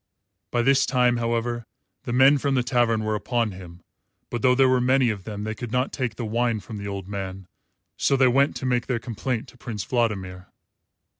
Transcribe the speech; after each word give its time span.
By 0.49 0.63
this 0.63 0.87
time, 0.87 1.17
however, 1.17 1.67
the 2.05 2.11
men 2.11 2.39
from 2.39 2.55
the 2.55 2.63
tavern 2.63 3.03
were 3.03 3.13
upon 3.13 3.51
him; 3.51 3.83
but 4.31 4.41
though 4.41 4.55
there 4.55 4.67
were 4.67 4.81
many 4.81 5.11
of 5.11 5.25
them 5.25 5.43
they 5.43 5.53
could 5.53 5.71
not 5.71 5.93
take 5.93 6.15
the 6.15 6.25
wine 6.25 6.59
from 6.59 6.77
the 6.77 6.87
old 6.87 7.07
man, 7.07 7.47
so 7.97 8.17
they 8.17 8.27
went 8.27 8.55
to 8.55 8.65
make 8.65 8.87
their 8.87 8.97
complaint 8.97 9.47
to 9.49 9.59
Prince 9.59 9.83
Vladimir. 9.83 10.47